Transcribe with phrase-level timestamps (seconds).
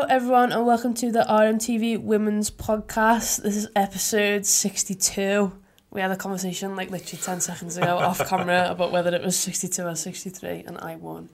[0.00, 3.42] Hello, everyone, and welcome to the RMTV Women's Podcast.
[3.42, 5.52] This is episode 62.
[5.90, 9.36] We had a conversation like literally 10 seconds ago off camera about whether it was
[9.36, 11.28] 62 or 63, and I won.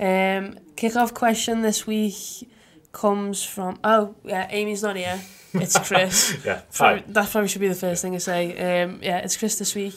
[0.00, 2.48] Um, kick-off question this week
[2.90, 3.78] comes from...
[3.84, 5.20] Oh, yeah, Amy's not here.
[5.52, 6.38] It's Chris.
[6.46, 7.04] Yeah, Probably- hi.
[7.08, 8.82] that probably should be the first thing I say.
[8.82, 9.94] Um, yeah, it's Chris this week.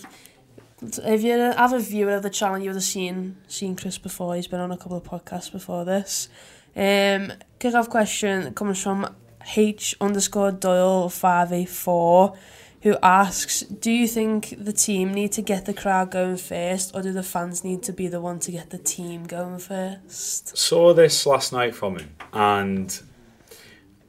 [0.81, 4.36] If you have a viewer of the channel, you would have seen seen Chris before.
[4.36, 6.27] He's been on a couple of podcasts before this.
[6.75, 9.13] Um, kick off question comes from
[9.55, 12.36] H underscore Doyle five eight four,
[12.83, 17.01] who asks, "Do you think the team need to get the crowd going first, or
[17.01, 20.57] do the fans need to be the one to get the team going first?
[20.57, 23.01] Saw this last night from him, and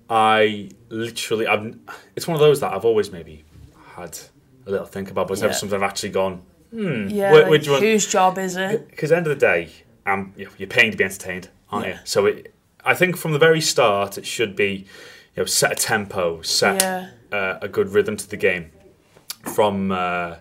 [0.09, 1.77] I literally, I've,
[2.17, 3.45] it's one of those that I've always maybe
[3.95, 4.19] had
[4.67, 6.43] a little think about, but it's never something I've actually gone.
[6.73, 8.89] Yeah, Wh- like, one- whose job is it?
[8.91, 9.71] Because end of the day,
[10.07, 11.93] um, know, you're paying to be entertained, aren't Yeah.
[11.95, 11.99] you?
[12.05, 14.87] So it, I think from the very start, it should be,
[15.35, 17.11] you know, set a tempo, set Yeah.
[17.33, 18.71] uh, a good rhythm to the game
[19.55, 20.37] from uh,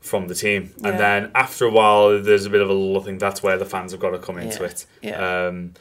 [0.00, 0.88] from the team, Yeah.
[0.90, 3.00] and then after a while, there's a bit of a lull.
[3.00, 4.68] I think that's where the fans have got to come into Yeah.
[4.68, 4.86] it.
[5.00, 5.46] Yeah.
[5.46, 5.72] Um,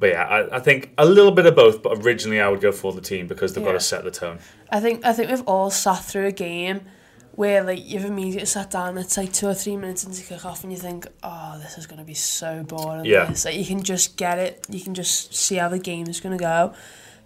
[0.00, 1.82] but yeah, I, I think a little bit of both.
[1.82, 4.38] But originally, I would go for the team because they've got to set the tone.
[4.70, 6.80] I think I think we've all sat through a game
[7.34, 8.98] where like you've immediately sat down.
[8.98, 11.86] It's like two or three minutes into kick off, and you think, "Oh, this is
[11.86, 13.26] going to be so boring." Yeah.
[13.26, 13.44] This.
[13.44, 14.66] Like you can just get it.
[14.68, 16.74] You can just see how the game is going to go.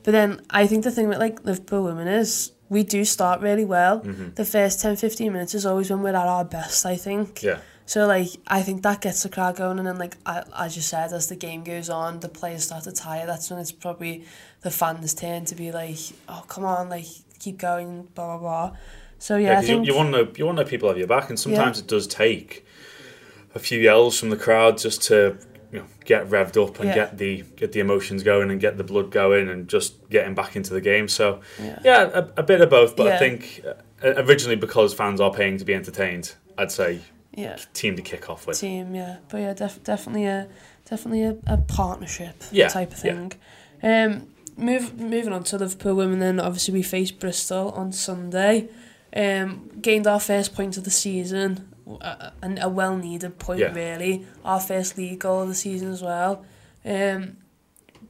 [0.02, 3.64] But then I think the thing with like Liverpool women is we do start really
[3.64, 4.00] well.
[4.00, 4.34] Mm-hmm.
[4.34, 6.86] The first 10, 15 minutes is always when we're at our best.
[6.86, 7.42] I think.
[7.42, 7.58] Yeah.
[7.86, 10.82] So like I think that gets the crowd going, and then like I, as you
[10.82, 13.26] said, as the game goes on, the players start to tire.
[13.26, 14.24] That's when it's probably
[14.62, 17.06] the fans turn to be like, "Oh, come on, like
[17.38, 18.76] keep going, blah blah blah."
[19.24, 20.68] So yeah, Yeah, I 'cause you, think you want to know you want to know
[20.68, 22.66] people have your back, and sometimes it does take
[23.54, 25.38] a few yells from the crowd just to
[25.72, 26.94] you know get revved up and Yeah.
[26.94, 30.56] get the get the emotions going and get the blood going and just getting back
[30.56, 31.08] into the game.
[31.08, 31.78] So Yeah.
[31.82, 32.96] yeah, a, a bit of both.
[32.96, 33.14] But Yeah.
[33.14, 33.62] I think
[34.04, 36.98] uh, originally because fans are paying to be entertained, I'd say
[37.34, 38.60] yeah, team to kick off with.
[38.60, 40.48] team, yeah, but yeah, def- definitely a
[40.84, 43.12] definitely a, a partnership Yeah, type of yeah.
[43.14, 43.32] thing.
[43.82, 48.68] Um, move moving on to Liverpool women, then obviously we face Bristol on Sunday.
[49.14, 53.72] Um, gained our first point of the season, a, a, a well needed point Yeah.
[53.72, 54.26] really.
[54.44, 56.44] Our first league goal of the season as well.
[56.84, 57.36] Um,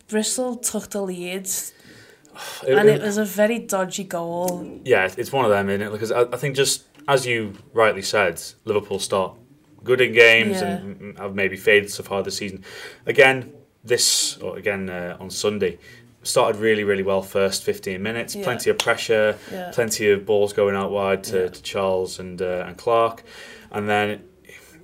[0.08, 1.46] Bristol took the lead,
[2.66, 4.80] It- and it- it was a very dodgy goal.
[4.84, 5.92] yeah, it's one of them, isn't it?
[5.92, 9.36] Because I, I think just as you rightly said, Liverpool start
[9.82, 10.76] good in games Yeah.
[10.76, 12.64] and have maybe faded so far this season.
[13.04, 13.52] Again,
[13.84, 15.78] this or again uh, on Sunday
[16.24, 18.44] started really really well first 15 minutes Yeah.
[18.44, 19.70] plenty of pressure Yeah.
[19.72, 21.48] plenty of balls going out wide to, Yeah.
[21.48, 23.22] to charles and uh, and clarke
[23.70, 24.22] and then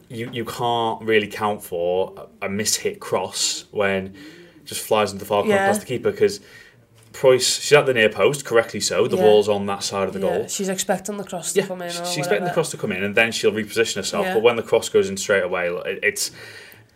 [0.09, 2.13] you you can't really count for
[2.43, 4.15] a, a mishit cross when
[4.65, 6.41] just flies into the far corner past the keeper because
[7.13, 9.09] Price, she's at the near post, correctly so.
[9.09, 10.47] The ball's on that side of the goal.
[10.47, 11.89] she's expecting the cross to come in.
[11.89, 12.19] Or she's whatever.
[12.21, 14.27] expecting the cross to come in, and then she'll reposition herself.
[14.33, 16.31] But when the cross goes in straight away, it- it's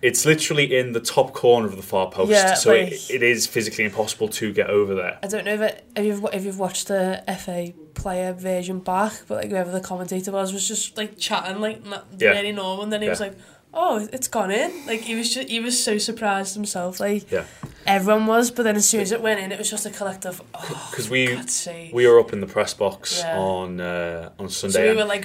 [0.09, 3.22] it's literally in the top corner of the far post, Yeah, so like- it, it
[3.22, 5.19] is physically impossible to get over there.
[5.22, 9.12] I don't know if, it, if you've if you've watched the FA player version back,
[9.28, 12.31] but like whoever the commentator was was just like chatting like not Yeah.
[12.31, 13.34] really normal, and then he was like,
[13.72, 17.00] "Oh, it's gone in!" Like he was just he was so surprised himself.
[17.00, 17.44] Like Yeah,
[17.86, 20.42] everyone was, but then as soon as it went in, it was just a collective.
[20.54, 21.94] Oh, because we God's sake.
[21.94, 23.38] we were up in the press box Yeah.
[23.38, 24.75] on uh, on Sunday.
[24.75, 25.25] so we were like,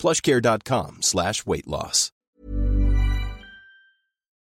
[0.00, 2.10] plushcare.com slash weight loss.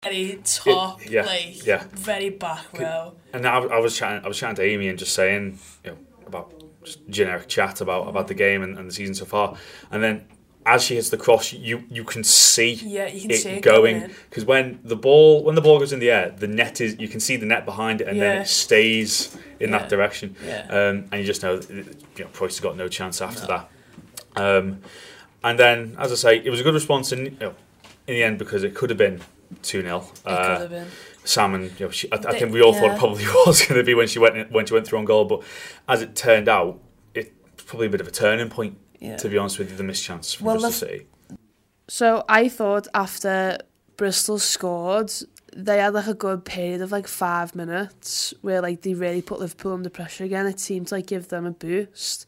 [0.04, 1.84] very top, It- yeah, like yeah.
[1.94, 3.16] very back row.
[3.34, 5.98] And I, I was chatting, I was chatting to Amy and just saying, you know,
[6.28, 6.54] about
[6.84, 9.56] just generic chat about about the game and, and the season so far.
[9.90, 10.26] And then
[10.68, 13.62] as she hits the cross, you you can see Yeah, you can it see it
[13.64, 16.82] going going because when the ball when the ball goes in the air, the net
[16.82, 19.80] is you can see the net behind it, and then it stays in Yeah.
[19.80, 20.68] that direction, Yeah.
[20.70, 21.86] um, and you just know you
[22.20, 23.70] know Price has got no chance after that.
[24.36, 24.82] Um,
[25.46, 27.56] and then, as I say, it was a good response in you know,
[28.08, 29.22] in the end because it could have been
[29.62, 30.88] two 0 It could have uh, been.
[31.24, 33.84] Salmon, you know, she, I, I think we all thought it probably was going to
[33.84, 35.44] be when she went when she went through on goal, but
[35.88, 36.80] as it turned out,
[37.14, 38.78] it's probably a bit of a turning point.
[39.00, 39.18] Yeah.
[39.18, 41.06] To be honest with you, the missed chance from Well, Bristol City.
[41.88, 43.60] So I thought after
[43.98, 45.12] Bristol scored,
[45.56, 49.40] they had like a good period of like five minutes where like they really put
[49.40, 50.48] Liverpool under pressure again.
[50.48, 52.26] It seemed to like give them a boost.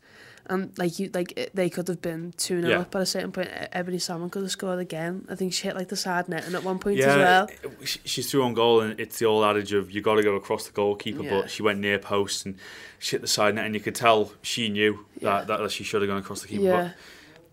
[0.50, 2.80] And like you, like it- they could have been two 0 Yeah.
[2.80, 3.50] up at a certain point.
[3.74, 5.26] Ebony Salmon could have scored again.
[5.30, 7.48] I think she hit like the side net and at one point as well.
[7.82, 10.36] it- she's through on goal, and it's the old adage of you got to go
[10.36, 11.24] across the goalkeeper.
[11.24, 11.30] Yeah.
[11.42, 12.56] But she went near post and
[13.00, 15.44] she hit the side net, and you could tell she knew Yeah.
[15.44, 16.64] that, that she should have gone across the keeper.
[16.64, 16.92] Yeah,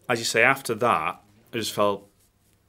[0.06, 1.20] But as you say, after that,
[1.52, 2.08] I just felt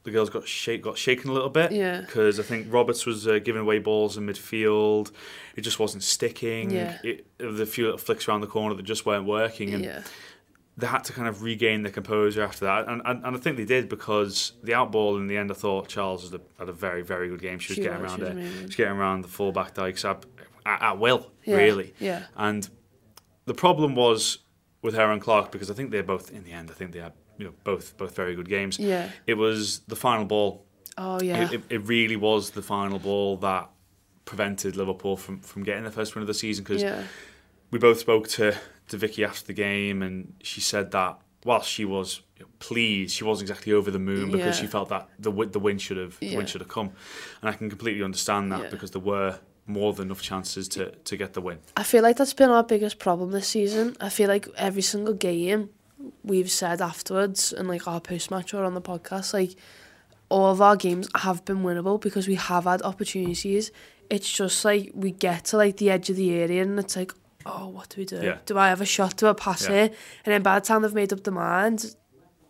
[0.06, 1.72] the girls got shake, got shaken a little bit.
[1.74, 2.02] Yeah.
[2.02, 5.12] Because I think Roberts was uh, giving away balls in midfield.
[5.56, 6.72] It just wasn't sticking.
[6.72, 6.98] Yeah.
[7.04, 10.02] It, the few little flicks around the corner that just weren't working, and yeah,
[10.78, 13.58] they had to kind of regain their composure after that, and, and, and I think
[13.58, 17.02] they did because the outball in the end, I thought Charles a, had a very
[17.02, 17.60] very good game.
[17.60, 20.26] She was She getting was, around it, she was getting around the fullback dykes at,
[20.66, 21.94] at, at will, Yeah, really.
[22.00, 22.24] yeah.
[22.36, 22.68] And
[23.46, 24.40] the problem was
[24.82, 26.70] with her and Clarke because I think they're both in the end.
[26.70, 28.80] I think they had you know both both very good games.
[28.80, 29.10] Yeah.
[29.28, 30.66] It was the final ball.
[30.98, 33.70] oh yeah, It, it, really was the final ball that
[34.26, 37.04] prevented Liverpool from, from getting the first win of the season because yeah,
[37.72, 38.56] we both spoke to,
[38.88, 42.22] to Vicky after the game, and she said that whilst she was
[42.60, 44.62] pleased, she wasn't exactly over the moon because Yeah.
[44.62, 46.38] she felt that the the win should have the Yeah.
[46.38, 46.92] win should have come,
[47.42, 51.18] and I can completely understand that because there were more than enough chances to, to
[51.18, 51.58] get the win.
[51.76, 53.98] I feel like that's been our biggest problem this season.
[54.00, 55.70] I feel like every single game
[56.24, 59.56] we've said afterwards and like our post match or on the podcast, like
[60.30, 63.72] all of our games have been winnable because we have had opportunities.
[64.10, 67.14] It's just like we get to like the edge of the area and it's like,
[67.46, 68.22] oh, what do we do?
[68.22, 68.38] Yeah.
[68.46, 69.18] Do I have a shot?
[69.18, 69.86] Do I pass yeah.
[69.86, 69.96] it?
[70.26, 71.96] And then by the time they've made up the mind,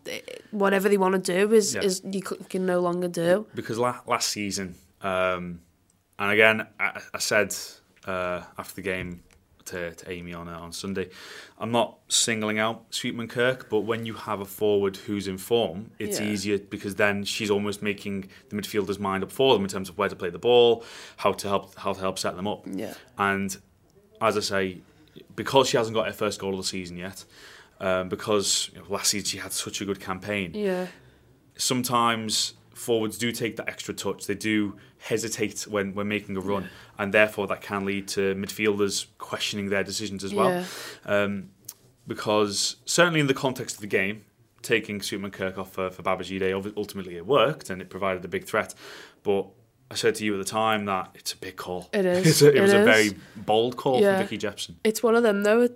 [0.06, 0.20] eh,
[0.50, 1.82] whatever they want to do is yeah.
[1.82, 3.46] is you can no longer do.
[3.54, 5.60] Because la- last season, um,
[6.18, 7.54] and again, I, I said
[8.06, 9.22] uh, after the game
[9.66, 11.08] to, to Amy on uh, on Sunday,
[11.58, 15.90] I'm not singling out Sweetman Kirk, but when you have a forward who's in form,
[15.98, 16.26] it's Yeah.
[16.26, 19.98] easier because then she's almost making the midfielder's mind up for them in terms of
[19.98, 20.84] where to play the ball,
[21.18, 22.64] how to help how to help set them up.
[22.70, 22.94] Yeah.
[23.18, 23.56] And
[24.20, 24.78] as I say,
[25.34, 27.24] because she hasn't got her first goal of the season yet,
[27.80, 30.86] um, because you know, last season she had such a good campaign Yeah.
[31.56, 34.26] sometimes forwards do take that extra touch.
[34.26, 36.68] They do hesitate when, when making a run,
[36.98, 40.50] and therefore that can lead to midfielders questioning their decisions as well.
[40.50, 40.64] Yeah.
[41.04, 41.50] Um,
[42.06, 44.24] because certainly in the context of the game,
[44.62, 48.44] taking Sweetman Kirk off for, for Babajide, ultimately it worked and it provided a big
[48.44, 48.74] threat.
[49.22, 49.46] But
[49.90, 51.88] I said to you at the time that it's a big call.
[51.92, 52.42] It is.
[52.42, 54.16] A- it It was a very bold call Yeah.
[54.18, 54.76] from Vicky Jepson.
[54.84, 55.68] it's one of them though.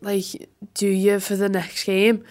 [0.00, 2.24] Like, do you for the next game?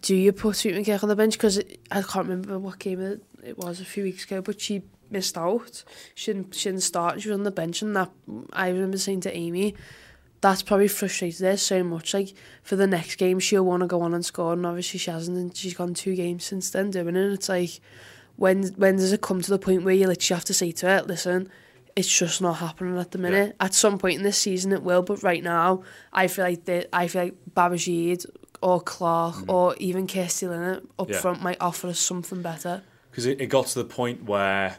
[0.00, 1.34] do you put Sweetman Kirk on the bench?
[1.34, 1.58] Because
[1.90, 5.36] I can't remember what game it, it was a few weeks ago, but she missed
[5.36, 5.84] out.
[6.14, 7.20] She didn't, she didn't start.
[7.20, 8.10] She was on the bench, and that
[8.52, 9.74] I remember saying to Amy,
[10.40, 12.14] that's probably frustrated her so much.
[12.14, 15.10] Like for the next game, she'll want to go on and score, and obviously she
[15.10, 15.36] hasn't.
[15.36, 17.16] And she's gone two games since then doing it.
[17.16, 17.80] And it's like,
[18.36, 20.86] when when does it come to the point where you literally have to say to
[20.86, 21.48] her, listen,
[21.94, 23.54] it's just not happening at the minute.
[23.58, 23.66] Yeah.
[23.66, 25.82] At some point in this season, it will, but right now,
[26.12, 28.26] I feel like the, I feel like Babajid
[28.62, 31.12] or Clarke or even Kirsty Linnett up Mm.
[31.12, 31.20] Yeah.
[31.20, 32.82] front might offer us something better.
[33.10, 34.78] because it, it got to the point where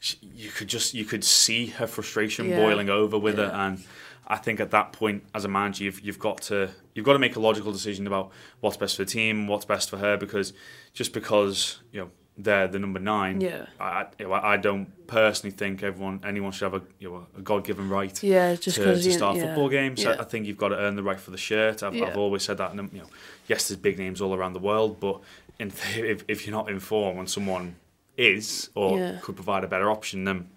[0.00, 2.56] she, you could just you could see her frustration Yeah.
[2.56, 3.82] boiling over with her and
[4.26, 7.18] I think at that point as a manager you've, you've got to you've got to
[7.18, 8.30] make a logical decision about
[8.60, 10.52] what's best for the team what's best for her because
[10.92, 12.10] just because you know
[12.44, 13.66] they're the number nine Yeah.
[13.78, 17.26] I, I- you know, I don't personally think everyone anyone should have a you know
[17.36, 19.42] a God given right Yeah, just to, to you- start yeah.
[19.46, 20.02] football games.
[20.02, 20.10] Yeah.
[20.12, 21.82] I, I think you've got to earn the right for the shirt.
[21.82, 22.06] I've, Yeah.
[22.06, 22.72] I've always said that.
[22.72, 23.08] And, you know,
[23.48, 25.20] yes, there's big names all around the world, but
[25.58, 27.76] in, if, if you're not in form and someone
[28.16, 30.48] is or could provide a better option, then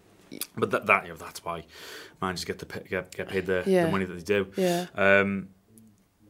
[0.57, 1.63] but that, that you know that's why
[2.21, 4.47] managers get the get, get paid the, the money that they do.
[4.57, 4.87] Yeah.
[4.95, 5.49] Um,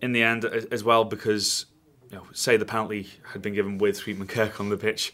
[0.01, 1.65] in the end, as well, because
[2.13, 5.13] you know, say the penalty had been given with Sweetman Kirk on the pitch,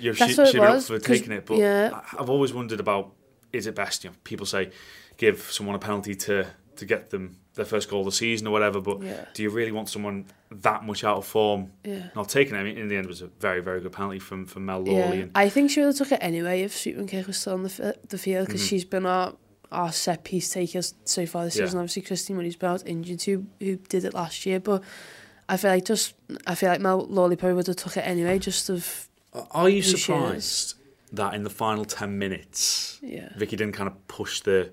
[0.00, 1.46] you know, That's she, what it she'd be up for taking it.
[1.46, 2.00] But yeah.
[2.18, 3.12] I've always wondered about
[3.52, 4.02] is it best?
[4.02, 4.70] You know, people say
[5.18, 6.46] give someone a penalty to
[6.76, 8.80] to get them their first goal of the season or whatever.
[8.80, 9.26] But Yeah.
[9.34, 12.08] do you really want someone that much out of form Yeah.
[12.16, 12.58] not taking it?
[12.58, 14.80] I mean, in the end, it was a very very good penalty from from Mel
[14.80, 15.18] Lawley.
[15.18, 17.52] Yeah, And, I think she would have took it anyway if Sweetman Kirk was still
[17.54, 18.52] on the, the field Mm-hmm.
[18.52, 19.34] because she's been our,
[19.70, 21.66] our set piece taker so far this Yeah.
[21.66, 21.78] season.
[21.78, 24.82] Obviously, Christie Murray's been out injured who, who did it last year, but
[25.52, 26.14] I feel like just
[26.46, 29.08] I feel like Mel Lawley probably would have took it anyway, just of
[29.50, 30.74] Are you surprised
[31.12, 33.28] that in the final ten minutes, Yeah.
[33.36, 34.70] Vicky didn't kind of push the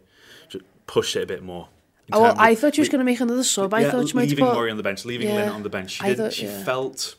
[0.88, 1.68] push it a bit more?
[2.12, 3.72] Oh, well, I thought she was going to make another sub.
[3.72, 4.56] I yeah, thought she might leaving put.
[4.56, 5.36] Murray on the bench, leaving Yeah.
[5.36, 5.92] Lynn on the bench.
[5.92, 6.26] She I didn't.
[6.26, 6.64] thought- she yeah.
[6.64, 7.16] felt.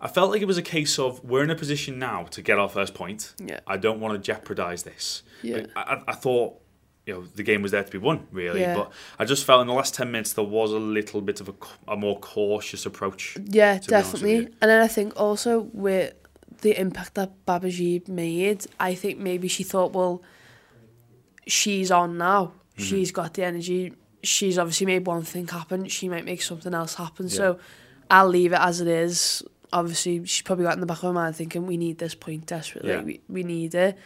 [0.00, 2.58] I felt like it was a case of we're in a position now to get
[2.58, 3.34] our first point.
[3.38, 3.60] Yeah.
[3.66, 5.22] I don't want to jeopardise this.
[5.42, 5.66] Yeah.
[5.76, 6.58] I, I- I thought,
[7.06, 8.60] you know, the game was there to be won, really.
[8.60, 8.74] Yeah.
[8.74, 11.48] But I just felt in the last ten minutes there was a little bit of
[11.48, 11.54] a,
[11.88, 13.36] a more cautious approach.
[13.44, 14.54] Yeah, to be honest with definitely.
[14.60, 16.14] And then I think also with
[16.60, 20.22] the impact that Babajide made, I think maybe she thought, well,
[21.46, 22.52] she's on now.
[22.76, 22.82] Mm-hmm.
[22.82, 23.94] She's got the energy.
[24.22, 25.88] She's obviously made one thing happen.
[25.88, 27.28] She might make something else happen.
[27.30, 27.58] So
[28.10, 29.42] I'll leave it as it is.
[29.72, 32.44] Obviously, she's probably got in the back of her mind thinking, we need this point
[32.44, 32.90] desperately.
[32.90, 33.02] Yeah.
[33.02, 33.96] We, we need it.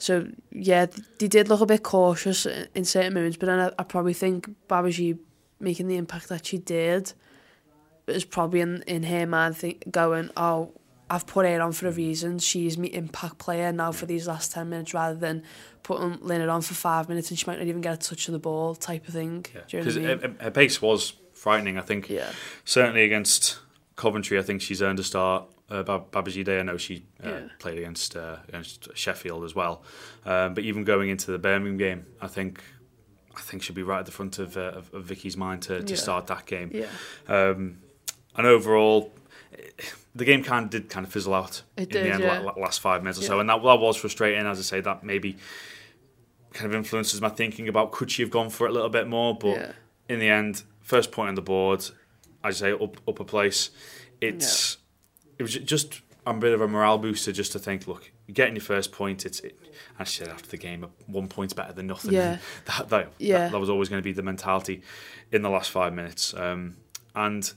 [0.00, 3.60] So, yeah, th- they did look a bit cautious in in certain moments, but then
[3.60, 5.18] I, I probably think Babajide
[5.60, 7.12] making the impact that she did
[8.06, 10.72] is probably in, in her mind think, going, oh,
[11.10, 12.38] I've put her on for a reason.
[12.38, 15.42] She's my impact player now for these last 10 minutes rather than
[15.82, 18.32] putting Leonard on for five minutes and she might not even get a touch of
[18.32, 19.42] the ball type of thing.
[19.42, 20.18] Do you know Because I mean?
[20.38, 21.76] her, her pace was frightening.
[21.78, 22.30] I think Yeah.
[22.64, 23.58] certainly against
[23.96, 25.44] Coventry, I think she's earned a start.
[25.70, 27.40] Uh, Bab- Babajide, I know she uh, Yeah.
[27.60, 29.82] played against uh, against Sheffield as well.
[30.26, 32.60] Um, but even going into the Birmingham game, I think
[33.36, 35.82] I think she'll be right at the front of, uh, of, of Vicky's mind to,
[35.82, 35.98] to Yeah.
[36.00, 36.70] start that game.
[36.74, 36.86] Yeah.
[37.28, 37.78] Um,
[38.36, 39.12] and overall,
[40.14, 42.38] the game kind of did kind of fizzle out It in did, the end, yeah.
[42.40, 44.44] la- la- last five minutes or so, and that, that was frustrating.
[44.46, 45.36] As I say, that maybe
[46.52, 49.06] kind of influences my thinking about could she have gone for it a little bit
[49.06, 49.36] more.
[49.38, 49.74] But
[50.08, 51.94] in the end, first point on the board, as
[52.42, 53.70] I say up upper place.
[54.20, 54.76] It's
[55.40, 58.54] it was just a bit of a morale booster just to think, look, you're getting
[58.54, 59.24] your first point.
[59.24, 59.58] It's it,
[59.98, 62.12] I said after the game, one point's better than nothing.
[62.12, 62.36] Yeah.
[62.66, 63.38] that, that, Yeah.
[63.38, 64.82] that, that was always going to be the mentality
[65.32, 66.34] in the last five minutes.
[66.34, 66.76] Um,
[67.14, 67.50] and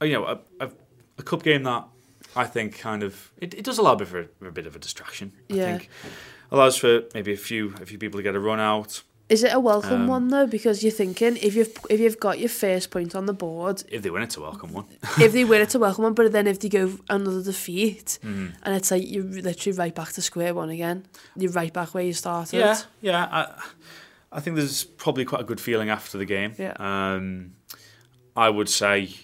[0.00, 0.70] you know, a, a,
[1.18, 1.86] a cup game that
[2.34, 4.78] I think kind of it, it does allow a bit, for, a bit of a
[4.78, 5.32] distraction.
[5.50, 5.64] I Yeah.
[5.76, 5.90] think
[6.50, 9.02] allows for maybe a few a few people to get a run out.
[9.30, 10.46] Is it a welcome Um, one though?
[10.46, 14.02] Because you're thinking if you've if you've got your first point on the board, If
[14.02, 14.84] they win, it's a welcome one.
[15.18, 16.12] if they win, it's a welcome one.
[16.14, 18.46] But then if they go another defeat, Mm-hmm.
[18.62, 21.06] and it's like you're literally right back to square one again.
[21.36, 22.58] You're right back where you started.
[22.58, 23.28] Yeah, yeah.
[23.30, 23.62] I,
[24.30, 26.52] I think there's probably quite a good feeling after the game.
[26.58, 26.74] Yeah.
[26.78, 27.52] Um,
[28.36, 29.14] I would say,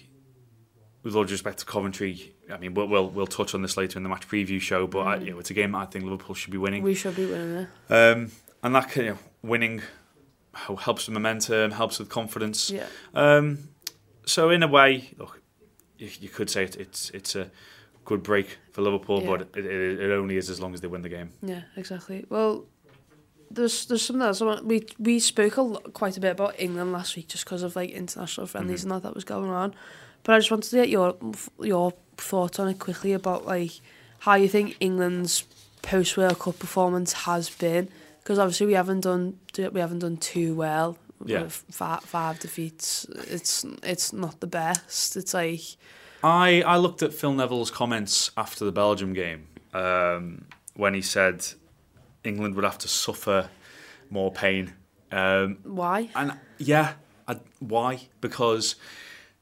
[1.03, 3.99] with all due respect to Coventry, I mean, we'll we'll, we'll touch on this later
[3.99, 6.33] in the match preview show, but I, you know, it's a game I think Liverpool
[6.33, 6.81] should be winning.
[6.81, 7.93] We should be winning it.
[7.93, 8.31] Um,
[8.63, 9.81] and that can, you know, winning
[10.53, 12.69] helps with momentum, helps with confidence.
[12.69, 12.85] Yeah.
[13.13, 13.69] Um,
[14.25, 15.41] so in a way, look,
[15.97, 17.49] you, you could say it, it's it's a
[18.05, 19.29] good break for Liverpool, Yeah.
[19.29, 21.31] but it, it, it only is as long as they win the game.
[21.41, 22.25] Yeah, exactly.
[22.29, 22.65] Well,
[23.49, 24.41] there's there's something else.
[24.63, 27.75] We we spoke a lot, quite a bit about England last week just because of
[27.75, 29.73] like international friendlies and that that was going on.
[30.23, 31.15] But I just wanted to get your
[31.59, 33.71] your thoughts on it quickly about like
[34.19, 35.43] how you think England's
[35.81, 37.89] post World Cup performance has been
[38.23, 40.97] because obviously we haven't done we haven't done too well.
[41.23, 41.43] Yeah.
[41.43, 43.05] With five, five defeats.
[43.27, 45.15] It's it's not the best.
[45.15, 45.61] It's like
[46.23, 51.45] I, I looked at Phil Neville's comments after the Belgium game um, when he said
[52.23, 53.49] England would have to suffer
[54.09, 54.73] more pain.
[55.11, 56.09] Um, why?
[56.15, 56.93] and yeah,
[57.27, 58.07] I, why?
[58.19, 58.75] Because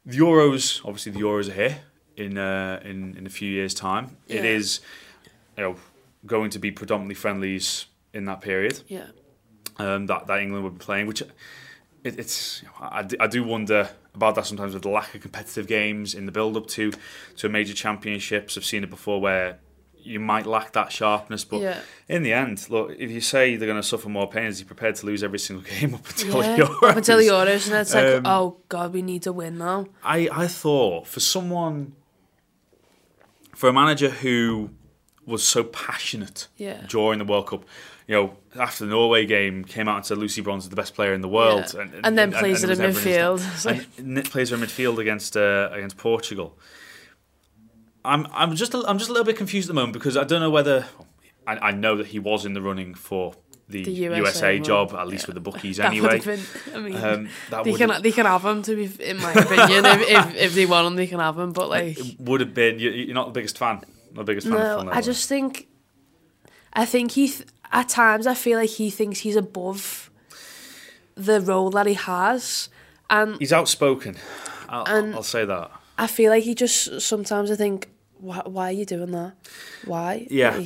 [0.06, 1.80] the Euros, obviously the Euros are here
[2.18, 4.18] in uh, in in a few years' time.
[4.28, 4.52] It Yeah.
[4.58, 4.82] is,
[5.58, 5.76] you know,
[6.26, 9.08] going to be predominantly friendlies in that period Yeah.
[9.78, 11.32] um, that that England would be playing, which it,
[12.04, 16.14] it's I, do- I do wonder about that sometimes with the lack of competitive games
[16.16, 16.92] in the build up to
[17.38, 18.58] to a major championships.
[18.58, 19.60] I've seen it before where
[20.02, 21.82] you might lack that sharpness, but Yeah.
[22.08, 24.64] in the end, look, if you say they're going to suffer more pain, is he
[24.64, 26.90] prepared to lose every single game up until Yeah, Euros?
[26.90, 29.88] up until the Euros, and it's like, Um, oh god, we need to win now.
[30.04, 31.96] I, I thought for someone,
[33.56, 34.70] for a manager who
[35.26, 36.86] was so passionate Yeah.
[36.88, 37.66] during the World Cup,
[38.10, 40.96] you know, after the Norway game, came out and said Lucy Bronze is the best
[40.96, 41.86] player in the world, Yeah.
[42.04, 43.40] And then plays it was in midfield.
[44.00, 46.58] and plays her in midfield against uh, against Portugal.
[48.04, 50.24] I'm I'm just a, I'm just a little bit confused at the moment because I
[50.24, 50.88] don't know whether
[51.46, 53.36] I, I know that he was in the running for
[53.68, 54.18] the, The USA,
[54.56, 55.28] USA job at least yeah.
[55.28, 56.20] with the bookies That anyway.
[56.20, 56.40] been.
[56.74, 58.64] I mean, Um, that they can have- they can have him.
[58.64, 61.52] To be, in my opinion, if, if if they want him, they can have him.
[61.54, 62.80] But like, It would have been.
[62.80, 63.82] you- You're not the biggest fan.
[64.14, 64.58] Not the biggest fan.
[64.86, 65.68] no, I just think,
[66.74, 70.10] I think he th- at times I feel like he thinks he's above
[71.16, 72.70] the role that he has,
[73.10, 74.16] and he's outspoken.
[74.70, 75.72] I'll, And- I'll say that.
[75.98, 79.34] I feel like he just sometimes I think, why, why are you doing that?
[79.86, 80.28] Why?
[80.30, 80.64] Yeah.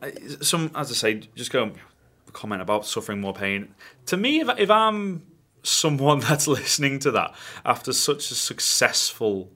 [0.00, 1.72] Like, Some, as I say, just go
[2.32, 3.74] comment about suffering more pain.
[4.06, 5.22] To me, if if I'm
[5.62, 7.34] someone that's listening to that
[7.66, 9.50] after such a successful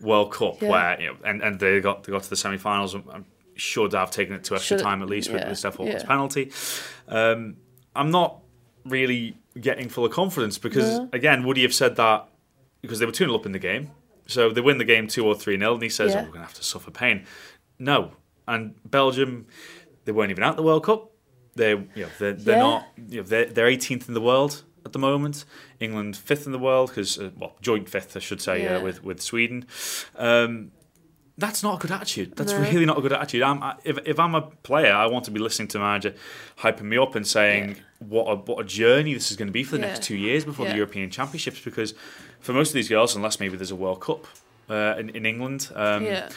[0.00, 0.70] World Cup Yeah.
[0.70, 2.94] where you know, and, and they got they got to the semi-finals.
[2.94, 3.24] and- and
[3.56, 6.02] should have taken it to extra Should- time at least with, yeah, with Steph Walker's
[6.02, 6.08] yeah.
[6.08, 6.52] penalty.
[7.08, 7.56] Um,
[7.94, 8.40] I'm not
[8.84, 12.28] really getting full of confidence because again, would he have said that
[12.82, 13.90] because they were 2 0 up in the game?
[14.26, 16.20] So they win the game 2 or 3 0, and he says, Yeah.
[16.20, 17.24] Oh, we're going to have to suffer pain.
[17.78, 18.12] No.
[18.48, 19.46] And Belgium,
[20.04, 21.10] they weren't even at the World Cup.
[21.54, 24.92] They, you know, they're, they're not, you know, they're, they're 18th in the world at
[24.92, 25.44] the moment.
[25.80, 28.76] England fifth in the world because, uh, well, joint fifth, I should say, Yeah.
[28.76, 29.64] uh, with with Sweden.
[30.16, 30.70] Um,
[31.38, 32.34] that's not a good attitude.
[32.36, 32.60] That's No.
[32.60, 33.42] really not a good attitude.
[33.42, 36.14] I'm, I, if, if I'm a player, I want to be listening to manager
[36.60, 39.62] hyping me up and saying what a what a journey this is going to be
[39.64, 39.88] for the Yeah.
[39.88, 40.72] next two years before Yeah.
[40.72, 41.60] the European Championships.
[41.60, 41.94] Because
[42.40, 44.26] for most of these girls, unless maybe there's a World Cup
[44.70, 46.28] uh, in, in England, um, yeah.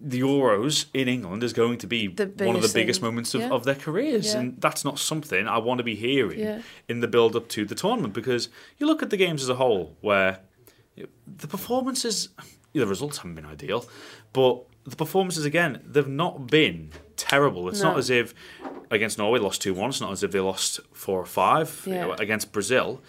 [0.00, 3.06] the Euros in England is going to be one of the biggest thing.
[3.08, 3.50] moments of, Yeah.
[3.50, 4.32] of their careers.
[4.32, 4.40] Yeah.
[4.40, 6.62] And that's not something I want to be hearing Yeah.
[6.88, 9.54] in the build up to the tournament because you look at the games as a
[9.56, 10.40] whole where
[11.26, 12.42] the performances, yeah,
[12.78, 13.84] the results haven't been ideal,
[14.32, 17.68] but the performances again, they've not been terrible.
[17.68, 18.34] It's not as if
[18.90, 21.82] against Norway lost 2 1, it's not as if they lost 4 or 5.
[21.86, 23.02] You know, against Brazil,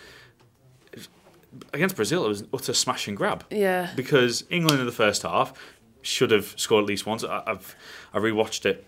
[1.74, 3.92] against Brazil, it was an utter smash and grab Yeah.
[3.96, 5.54] because England in the first half
[6.02, 7.24] should have scored at least once.
[7.24, 7.76] I, I've
[8.14, 8.86] I rewatched it.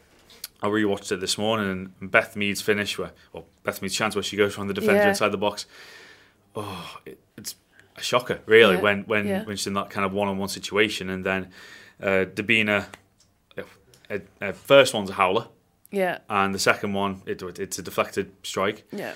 [0.62, 4.24] I rewatched it this morning, and Beth Mead's finish, where well, Beth Mead's chance where
[4.24, 5.10] she goes from the defender Yeah.
[5.10, 5.66] inside the box.
[6.56, 7.56] Oh, it, it's
[8.00, 9.44] a shocker, really, Yeah, when when yeah.
[9.44, 11.50] when she's in that kind of one-on-one situation, and then
[12.02, 12.86] uh, Debinha,
[13.58, 13.62] uh,
[14.10, 15.48] uh, uh, first one's a howler,
[15.92, 16.20] Yeah.
[16.30, 19.14] and the second one it, it's a deflected strike Yeah.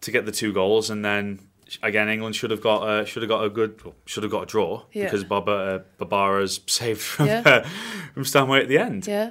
[0.00, 1.40] to get the two goals, and then
[1.82, 4.46] again England should have got a, should have got a good should have got a
[4.46, 5.04] draw Yeah.
[5.04, 7.42] because Baba, uh, Barbara's saved from Yeah.
[7.44, 7.68] uh,
[8.14, 9.06] from Stanway at the end.
[9.06, 9.30] Yeah.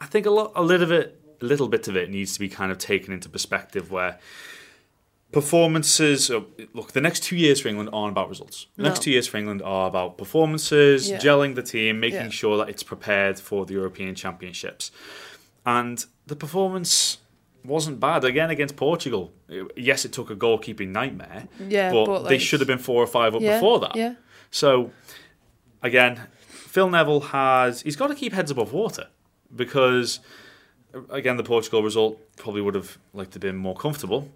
[0.00, 2.48] I think a lot a little bit a little bit of it needs to be
[2.48, 4.18] kind of taken into perspective where
[5.34, 6.30] performances
[6.72, 8.66] look the next two years for England aren't about results.
[8.76, 11.18] The next two years for England are about performances, Yeah.
[11.18, 12.40] gelling the team, making Yeah.
[12.40, 14.90] sure that it's prepared for the European Championships.
[15.66, 17.18] And the performance
[17.64, 19.32] wasn't bad again against Portugal.
[19.76, 23.06] Yes, it took a goalkeeping nightmare, Yeah, but, but, they should have been four or
[23.06, 23.56] five up Yeah.
[23.58, 23.96] before that.
[23.96, 24.14] Yeah.
[24.50, 24.90] So
[25.82, 29.06] again, Phil Neville has he's got to keep heads above water
[29.54, 30.20] because
[31.10, 34.30] again the Portugal result probably would have liked to have been more comfortable.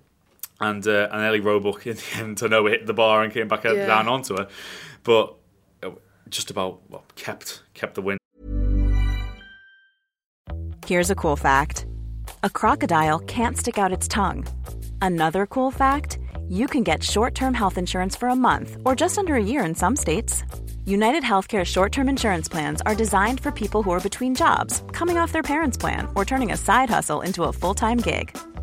[0.61, 3.33] And uh, and Ellie Roebuck in the end, I know it hit the bar and
[3.33, 3.87] came back Yeah.
[3.87, 4.49] down onto her,
[5.05, 5.35] but
[5.83, 5.91] uh,
[6.29, 8.19] just about well, kept kept the win.
[10.87, 11.87] Here's a cool fact
[12.43, 14.47] a crocodile can't stick out its tongue.
[15.03, 16.19] Another cool fact
[16.49, 19.65] you can get short term health insurance for a month or just under a year
[19.65, 20.45] in some states.
[20.87, 25.19] United Healthcare short term insurance plans are designed for people who are between jobs, coming
[25.19, 28.37] off their parents' plan, or turning a side hustle into a full time gig.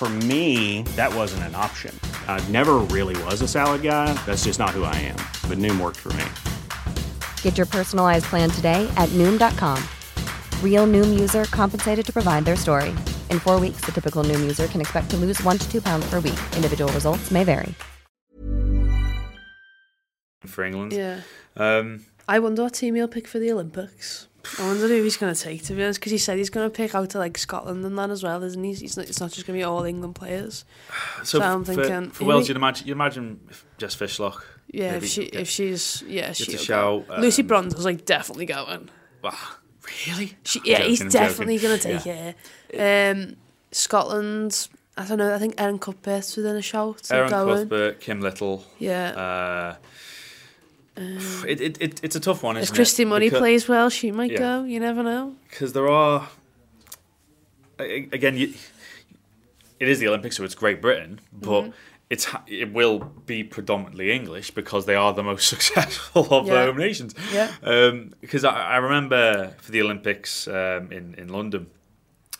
[0.00, 1.94] For me, that wasn't an option.
[2.26, 4.14] I never really was a salad guy.
[4.24, 5.16] That's just not who I am.
[5.46, 6.24] But Noom worked for me.
[7.42, 9.78] Get your personalized plan today at Noom.com.
[10.64, 12.96] Real Noom user compensated to provide their story.
[13.28, 16.08] In four weeks, the typical Noom user can expect to lose one to two pounds
[16.08, 16.40] per week.
[16.56, 17.74] Individual results may vary.
[20.46, 20.94] for England.
[20.94, 21.20] Yeah.
[21.58, 24.28] Um, I wonder what team he'll pick for the Olympics.
[24.58, 26.68] I wonder who he's going to take, to be honest, because he said he's going
[26.68, 28.74] to pick out to like Scotland and that as well, isn't he?
[28.74, 30.64] He's not, it's not just going to be all England players.
[31.18, 34.42] so So I'm for, thinking- for Wales, you'd imagine you imagine if Jess Fishlock.
[34.72, 37.04] Yeah, if she if she's yeah, get she'll to go.
[37.06, 38.88] shout, Lucy um, Bronze's like definitely going.
[39.22, 39.36] Wow.
[40.06, 40.36] really?
[40.44, 42.02] She, yeah, he's I'm definitely going to take
[42.72, 43.10] her.
[43.12, 43.36] Um,
[43.72, 45.34] Scotland, I don't know.
[45.34, 47.08] I think Erin Cuthbert's within a shout.
[47.08, 47.28] going.
[47.30, 48.64] Cuthbert, Kim Little.
[48.78, 49.10] Yeah.
[49.10, 49.76] Uh,
[50.96, 53.04] it, it, it, it's a tough one, if Christy?
[53.04, 54.38] Murray Becau- plays well, she might Yeah.
[54.38, 54.64] go.
[54.64, 55.36] You never know.
[55.48, 56.28] because there are
[57.78, 58.52] again you,
[59.78, 61.70] it is the olympics so it's great britain but Mm-hmm.
[62.10, 66.52] it's it will be predominantly english because they are the most successful of Yeah.
[66.54, 67.50] the home nations Yeah.
[68.20, 71.68] because I, I remember for the olympics um, in, in london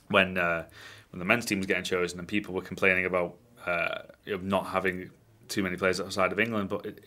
[0.08, 0.64] when uh,
[1.10, 3.36] when the men's team was getting chosen and people were complaining about
[3.66, 4.02] uh,
[4.42, 5.10] not having
[5.48, 7.04] too many players outside of England, but it,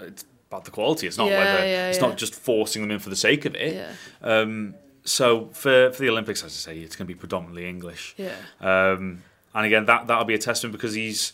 [0.00, 1.06] it's about the quality.
[1.06, 2.06] It's not Yeah, whether yeah, it's yeah.
[2.08, 3.86] not just forcing them in for the sake of it.
[4.22, 8.14] Um, so for for the Olympics, as I say, it's going to be predominantly English.
[8.16, 8.34] Yeah.
[8.60, 9.22] Um,
[9.54, 11.32] and again, that that'll be a testament because he's.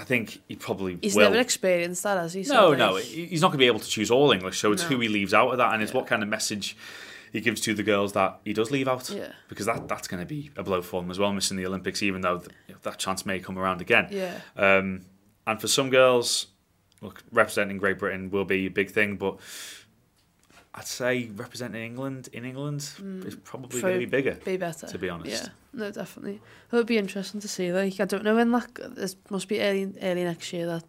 [0.00, 1.24] I think he probably He's will.
[1.28, 2.42] never experienced that, has he?
[2.42, 4.60] No, no, he's not going to be able to choose all English.
[4.60, 4.90] So it's No.
[4.90, 6.76] who he leaves out of that, and it's what kind of message
[7.32, 9.10] he gives to the girls that he does leave out.
[9.10, 9.32] Yeah.
[9.48, 12.00] Because that that's going to be a blow for them as well, missing the Olympics,
[12.00, 14.06] even though th- that chance may come around again.
[14.12, 14.38] Yeah.
[14.56, 15.04] Um,
[15.48, 16.46] and for some girls,
[17.00, 19.38] look, representing Great Britain will be a big thing, but
[20.78, 22.82] I'd say representing England in England
[23.26, 24.32] is probably going to be bigger.
[24.32, 24.44] Mm.
[24.44, 24.86] Be better.
[24.86, 25.44] to be honest.
[25.44, 26.40] Yeah, no, definitely.
[26.70, 27.72] It would be interesting to see.
[27.72, 28.68] Like, I don't know when that.
[28.94, 30.84] This must be early, early next year that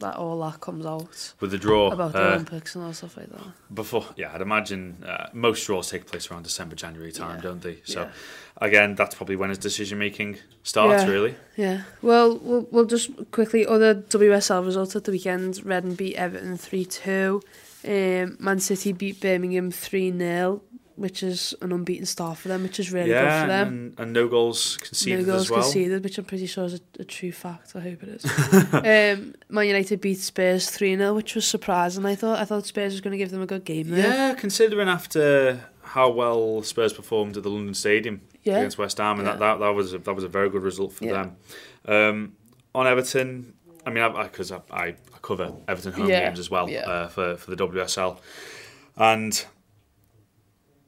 [0.00, 3.16] that all that comes out With the draw about the uh, Olympics and all stuff
[3.16, 3.46] like that.
[3.74, 7.42] before yeah i'd imagine uh, most draws take place around december january time Yeah.
[7.42, 8.10] don't they so Yeah.
[8.68, 11.10] again that's probably when his decision making starts Yeah.
[11.10, 11.82] really Yeah.
[12.02, 15.64] Well, we'll we'll just quickly other WSL results at the weekend.
[15.64, 17.40] Reading beat Everton three two.
[17.84, 20.60] Um, Man City beat Birmingham 3-0,
[20.96, 23.68] which is an unbeaten start for them, which is really yeah, good for them.
[23.68, 25.62] And, and no goals conceded no goals as well.
[25.62, 27.72] conceded, which I'm pretty sure is a, a true fact.
[27.74, 28.24] I hope it is.
[28.72, 32.06] um, Man United beat Spurs 3-0, which was surprising.
[32.06, 33.90] I thought I thought Spurs was going to give them a good game.
[33.90, 34.06] There.
[34.06, 38.58] Yeah, considering after how well Spurs performed at the London Stadium yeah.
[38.58, 39.32] against West Ham, and yeah.
[39.32, 41.12] that, that that was a, that was a very good result for yeah.
[41.12, 41.36] them.
[41.86, 42.32] Um,
[42.74, 43.54] on Everton,
[43.86, 46.80] I mean, because I, I, I cover Everton home Yeah, games as well yeah.
[46.80, 48.18] uh, for for the WSL,
[48.96, 49.44] and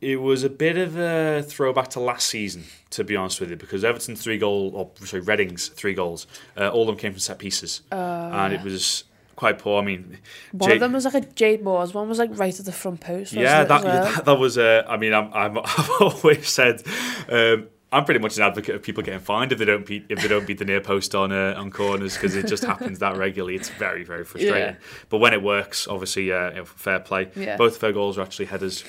[0.01, 3.57] it was a bit of a throwback to last season, to be honest with you,
[3.57, 7.21] because Everton's three goal, or sorry, Reading's three goals, uh, all of them came from
[7.21, 9.05] set pieces, and it was
[9.37, 9.81] quite poor.
[9.81, 10.19] I mean,
[10.53, 11.95] one of them was like a Jade Moores.
[11.95, 13.33] One was like right at the front post.
[13.33, 14.05] yeah, that, well?
[14.05, 14.59] that that was.
[14.59, 16.83] Uh, I mean, I'm, I'm I've always said.
[17.29, 20.21] Um, I'm pretty much an advocate of people getting fined if they don't beat if
[20.21, 23.17] they don't beat the near post on uh, on corners because it just happens that
[23.17, 23.55] regularly.
[23.55, 24.61] It's very very frustrating.
[24.61, 24.75] Yeah.
[25.09, 27.31] But when it works, obviously, uh, you know, fair play.
[27.37, 27.57] Yeah.
[27.57, 28.85] Both of their goals are actually headers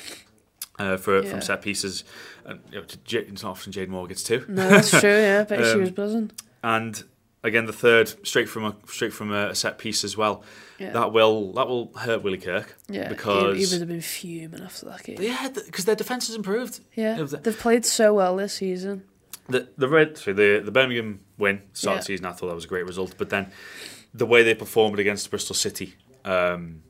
[0.79, 1.29] uh, for Yeah.
[1.29, 2.03] from set pieces.
[2.45, 4.45] And, you know, it's not often Jade Moore gets two.
[4.47, 5.09] No, that's true.
[5.09, 6.31] Yeah, but she Um, was buzzing.
[6.63, 7.03] and
[7.43, 10.43] again the third straight from a straight from a set piece as well.
[10.79, 10.91] Yeah.
[10.91, 12.75] That will that will hurt Willie Kirk.
[12.89, 15.17] Yeah, because he, he would have been fuming after that game.
[15.21, 16.79] yeah, because their defense has improved.
[16.95, 19.03] Yeah, You know, the- they've played so well this season.
[19.49, 21.99] the the red sorry, the the Birmingham win start of Yeah.
[22.01, 23.51] the season I thought that was a great result but then
[24.13, 25.93] the way they performed against Bristol City
[26.25, 26.81] um,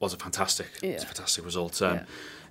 [0.00, 2.04] was a fantastic it was a fantastic result um, Yeah.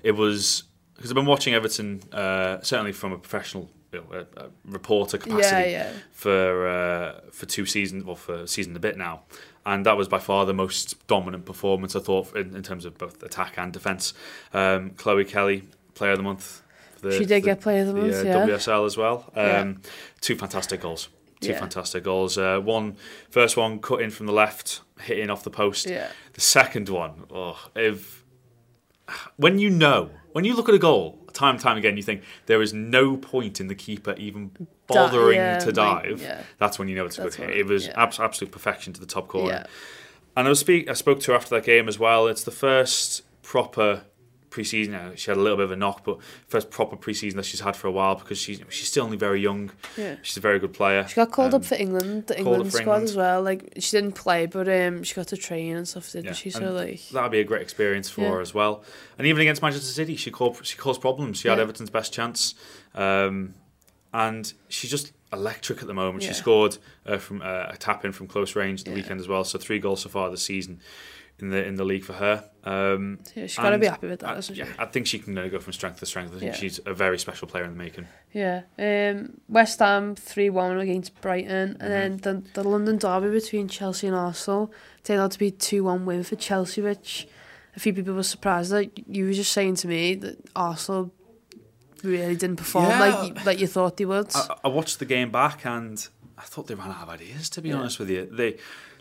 [0.03, 0.63] it was
[0.95, 5.17] because I've been watching Everton uh, certainly from a professional you know, a, a reporter
[5.17, 5.91] capacity yeah.
[6.11, 9.21] for uh, for two seasons well for a season and a bit now
[9.65, 12.97] and that was by far the most dominant performance I thought in, in terms of
[12.97, 14.13] both attack and defence
[14.53, 16.61] um, Chloe Kelly player of the month
[17.01, 18.47] the, She did for get player of the month, uh, yeah.
[18.47, 19.31] WSL as well.
[19.35, 19.59] Yeah.
[19.59, 19.81] Um,
[20.21, 21.09] Two fantastic goals.
[21.39, 21.59] Two Yeah.
[21.59, 22.37] fantastic goals.
[22.37, 22.97] Uh, one,
[23.29, 25.87] first one cut in from the left, hitting off the post.
[25.87, 26.07] Yeah.
[26.33, 28.23] The second one, oh, if
[29.37, 32.23] when you know, when you look at a goal time and time again, you think
[32.47, 34.51] there is no point in the keeper even
[34.87, 36.21] bothering yeah, to dive.
[36.21, 36.41] yeah.
[36.57, 37.57] That's when you know it's a That's good hit.
[37.57, 38.03] It was yeah.
[38.03, 39.49] abs- absolute perfection to the top corner.
[39.49, 39.63] Yeah.
[40.35, 40.89] And I was speak.
[40.89, 42.27] I spoke to her after that game as well.
[42.27, 44.03] It's the first proper
[44.57, 44.89] preseason.
[44.89, 46.17] Now, she had a little bit of a knock, but
[46.47, 49.41] first proper preseason that she's had for a while because she's she's still only very
[49.41, 49.71] young.
[49.95, 50.15] Yeah.
[50.21, 51.07] She's a very good player.
[51.07, 53.03] She got called Um, up for England, the England squad England.
[53.03, 53.41] as well.
[53.41, 56.49] Like she didn't play, but um, she got to train and stuff, didn't yeah, she?
[56.49, 58.29] So and like, that'd be a great experience for Yeah.
[58.31, 58.83] her as well.
[59.17, 61.37] And even against Manchester City, she caused she caused problems.
[61.39, 61.63] She had Yeah.
[61.63, 62.55] Everton's best chance,
[62.95, 63.53] um,
[64.13, 66.23] and she's just electric at the moment.
[66.23, 69.43] She scored uh, from uh, a tap in from close range the weekend as well.
[69.43, 70.79] So three goals so far this season
[71.39, 72.43] in the in the league for her.
[72.63, 75.47] Um, Yeah, she's gotta be happy with that, I, yeah, I think she can uh,
[75.47, 76.31] go from strength to strength.
[76.35, 76.57] I think Yeah.
[76.59, 78.07] she's a very special player in the making.
[78.33, 78.63] yeah.
[78.77, 81.81] Um, West Ham three one against Brighton, Mm-hmm.
[81.83, 84.71] and then the the London derby between Chelsea and Arsenal
[85.03, 87.27] turned out to be two one win for Chelsea, which
[87.75, 91.13] a few people were surprised that you were just saying to me that Arsenal
[92.03, 92.99] really didn't perform Yeah.
[93.05, 94.35] like like you thought they would.
[94.35, 96.05] I, I watched the game back and
[96.37, 97.49] I thought they ran out of ideas.
[97.51, 97.77] To be Yeah.
[97.77, 98.57] honest with you, they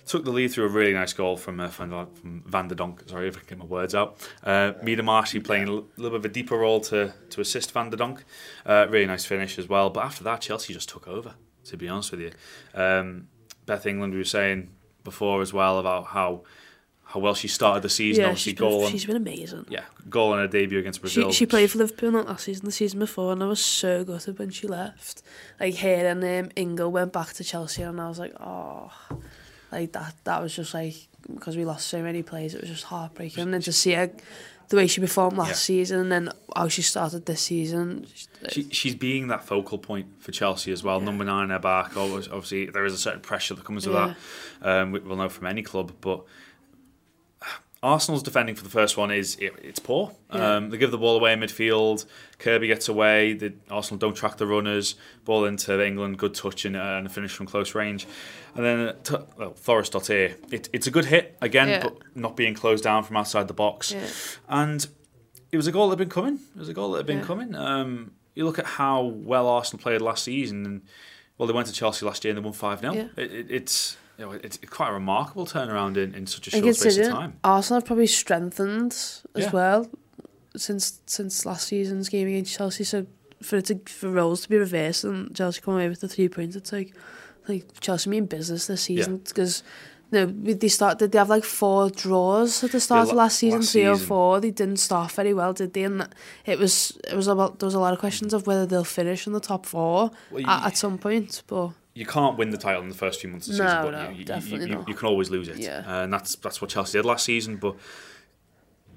[0.06, 2.74] took the lead through a really nice goal from uh, Van, der- from Van de
[2.74, 3.02] Donk.
[3.08, 4.26] Sorry if I get my words out.
[4.42, 7.90] Uh, Mida Marshy playing a little bit of a deeper role to to assist Van
[7.90, 8.24] de Donk.
[8.64, 9.90] Uh, really nice finish as well.
[9.90, 11.34] But after that, Chelsea just took over.
[11.64, 12.30] To be honest with you,
[12.74, 13.26] um,
[13.66, 14.70] Beth England we were saying
[15.02, 16.42] before as well about how.
[17.08, 19.66] How well she started the season, yeah, obviously she's goal been, on, she's been amazing.
[19.68, 21.30] yeah, goal on her debut against Brazil.
[21.30, 24.02] She, she played for Liverpool not last season, the season before, and I was so
[24.02, 25.22] gutted when she left.
[25.60, 28.90] Like her and um, Ingle went back to Chelsea, and I was like, oh,
[29.72, 30.14] like that.
[30.24, 30.94] That was just like
[31.32, 33.42] because we lost so many players, it was just heartbreaking.
[33.42, 34.10] And then to see her
[34.68, 35.54] the way she performed last Yeah.
[35.54, 38.06] season and then how she started this season.
[38.50, 41.00] She, she's being that focal point for Chelsea as well.
[41.00, 41.96] Number nine, her back.
[41.96, 44.14] Obviously, there is a certain pressure that comes with Yeah.
[44.60, 44.68] that.
[44.82, 46.24] Um, we, we'll know from any club, but
[47.82, 50.12] Arsenal's defending for the first one is it, it's poor.
[50.34, 50.56] Yeah.
[50.56, 52.04] Um, they give the ball away in midfield.
[52.38, 53.34] Kirby gets away.
[53.34, 54.96] The Arsenal don't track the runners.
[55.24, 56.18] Ball into England.
[56.18, 58.06] Good touch and, uh, and a finish from close range.
[58.56, 60.34] And then t- well, Forest dot here.
[60.50, 61.82] It, it's a good hit again, Yeah.
[61.84, 63.92] but not being closed down from outside the box.
[63.92, 64.06] Yeah.
[64.48, 64.86] And
[65.52, 66.40] it was a goal that had been coming.
[66.54, 67.24] It was a goal that had been Yeah.
[67.24, 67.54] coming.
[67.54, 70.82] Um, you look at how well Arsenal played last season, and
[71.38, 73.96] well, they went to Chelsea last year and they won five 0 it, it, It's
[74.18, 77.38] you know, it's quite a remarkable turnaround in, in such a short space of time.
[77.44, 78.92] Arsenal have probably strengthened
[79.34, 79.88] as well
[80.56, 82.84] since since last season's game against Chelsea.
[82.84, 83.06] So
[83.42, 86.28] for it to for roles to be reversed and Chelsea come away with the three
[86.28, 86.94] points, it's like
[87.48, 89.62] like Chelsea mean business this season because.
[90.12, 91.00] No, we- they start.
[91.00, 93.58] Did they have like four draws at the start Yeah, of last season?
[93.58, 94.38] last three or four.
[94.40, 95.82] They didn't start very well, did they?
[95.82, 96.08] And
[96.44, 99.26] it was it was about there was a lot of questions of whether they'll finish
[99.26, 101.42] in the top four Well, you- at, at some point.
[101.48, 103.82] But You can't win the title in the first few months of the No, season,
[103.84, 104.88] but no, you, you, definitely you, not.
[104.88, 105.56] you can always lose it.
[105.58, 105.82] Yeah.
[105.84, 107.56] Uh, and that's that's what Chelsea did last season.
[107.56, 107.74] But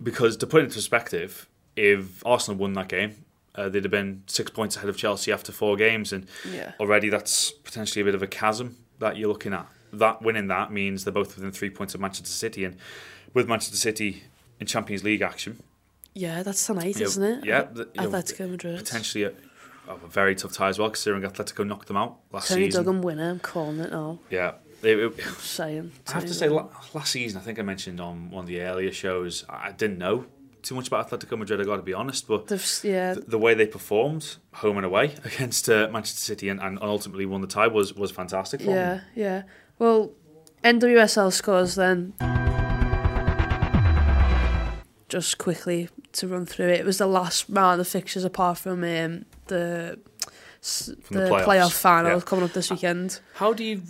[0.02, 3.16] because to put it into perspective, if Arsenal won that game,
[3.60, 6.72] uh, they'd have been six points ahead of Chelsea after four games, and Yeah.
[6.80, 9.67] already that's potentially a bit of a chasm that you're looking at.
[9.91, 12.78] That winning that means they're both within three points of Manchester City, and
[13.34, 14.24] with Manchester City
[14.60, 15.62] in Champions League action,
[16.13, 17.45] yeah, that's tonight, you know, isn't it?
[17.45, 18.78] Yeah, the- you know, Atletico Madrid.
[18.78, 19.32] potentially a,
[19.88, 22.84] a very tough tie as well, because considering Atletico knocked them out last Toni season.
[22.84, 23.30] Toni Duggan winner.
[23.32, 24.19] I'm calling it now.
[24.30, 25.91] Yeah, it- it- Saying.
[26.08, 28.91] I have to say, last season, I think I mentioned on one of the earlier
[28.91, 30.26] shows, I didn't know
[30.62, 32.50] too much about Atletico Madrid, i got to be honest, but
[32.84, 33.13] yeah.
[33.13, 37.26] th- the way they performed, home and away, against uh, Manchester City and, and ultimately
[37.26, 39.02] won the tie was, was fantastic for Yeah, them.
[39.15, 39.43] yeah.
[39.78, 40.12] Well,
[40.63, 42.13] NWSL scores then.
[45.08, 48.84] Just quickly to run through it, it was the last round of fixtures apart from
[48.84, 50.00] um, the
[50.62, 52.19] the, the playoffs, playoff final yeah.
[52.19, 53.22] coming up this weekend.
[53.36, 53.82] How do you...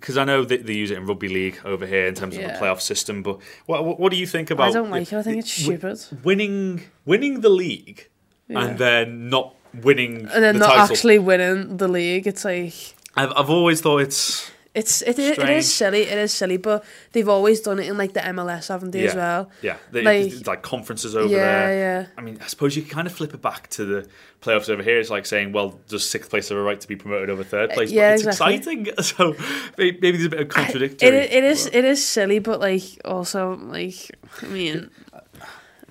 [0.00, 2.40] Because I know they, they use it in rugby league over here in terms of
[2.40, 2.52] Yeah.
[2.58, 4.70] the playoff system, but what, what, what do you think about...
[4.70, 5.16] I don't like it.
[5.18, 5.98] I think it's stupid.
[6.24, 8.08] Winning, winning the league
[8.48, 8.60] Yeah.
[8.64, 10.94] and then not winning And then the not title.
[10.94, 12.26] actually winning the league.
[12.26, 12.72] It's like
[13.14, 14.50] I've, I've always thought it's...
[14.74, 16.02] it's it, it, it is silly.
[16.02, 19.14] It is silly, but they've always done it in like the MLS, haven't they, as
[19.16, 19.50] well?
[19.62, 21.78] Yeah, they, Like- like, conferences over Yeah, there.
[22.02, 22.06] yeah.
[22.16, 24.08] I mean, I suppose you can kind of flip it back to the
[24.40, 25.00] playoffs over here.
[25.00, 27.70] It's like saying, well, does sixth place have a right to be promoted over third
[27.70, 27.90] place?
[27.90, 28.54] Uh, yeah, but it's exactly.
[28.56, 28.86] exciting.
[29.02, 29.34] So
[29.76, 31.08] may- maybe there's a bit of contradictory.
[31.08, 33.96] It, it is it is silly, but like also like
[34.42, 34.88] I mean,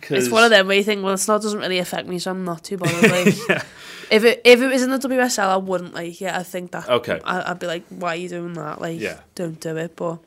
[0.09, 2.31] it's one of them where you think, well, it's not doesn't really affect me, so
[2.31, 3.11] I'm not too bothered.
[3.11, 3.35] Like,
[4.11, 6.19] if it if it was in the WSL, I wouldn't like.
[6.21, 6.87] Yeah, I think that.
[6.89, 7.19] Okay.
[7.23, 8.81] I, I'd be like, why are you doing that?
[8.81, 9.19] Like, Yeah.
[9.35, 9.95] don't do it.
[9.95, 10.19] But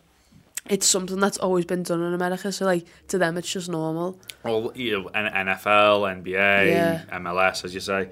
[0.69, 4.19] it's something that's always been done in America, so like to them, it's just normal.
[4.45, 7.03] Well, you know, NFL, NBA, Yeah.
[7.13, 8.11] MLS, as you say.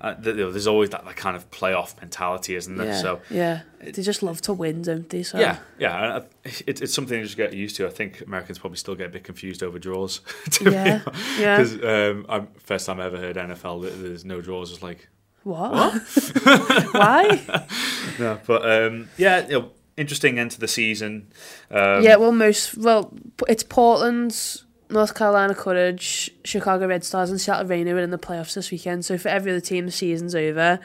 [0.00, 2.88] Uh, th- there's always that, that kind of playoff mentality, isn't there?
[2.88, 5.22] Yeah, So yeah, they just love to win, don't they?
[5.22, 7.86] So Yeah, yeah, it, it's something you just get used to.
[7.86, 10.20] I think Americans probably still get a bit confused over draws.
[10.60, 11.02] Yeah,
[11.38, 11.56] yeah.
[11.62, 14.72] Because um, first time I ever heard NFL, there's no draws.
[14.72, 15.08] It's like
[15.44, 15.94] What?
[16.92, 17.66] Why?
[18.18, 21.28] no, but um, yeah, you know, interesting end to the season.
[21.70, 23.12] Um, yeah, well, most well,
[23.48, 28.54] it's Portland's North Carolina Courage, Chicago Red Stars, and Seattle Rainier are in the playoffs
[28.54, 29.04] this weekend.
[29.04, 30.78] So for every other team, the season's over.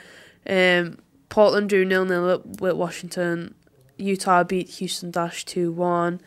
[0.48, 3.54] Um, Portland drew nil nil with Washington.
[3.98, 6.22] Utah beat Houston Dash two one.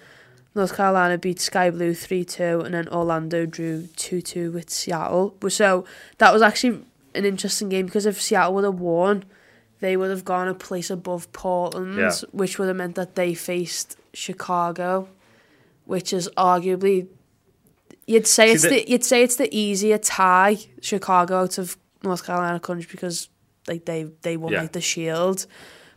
[0.54, 5.36] North Carolina beat Sky Blue three two, and then Orlando drew two two with Seattle.
[5.48, 5.84] So
[6.18, 9.24] that was actually an interesting game because if Seattle would have won,
[9.80, 12.12] they would have gone a place above Portland, Yeah.
[12.32, 15.08] which would have meant that they faced Chicago,
[15.84, 17.08] which is arguably
[18.06, 21.76] you'd say See, it's the- the, you'd say it's the easier tie Chicago out of
[22.02, 23.28] North Carolina Courage because
[23.68, 24.62] like they they won Yeah.
[24.62, 25.46] like the Shield.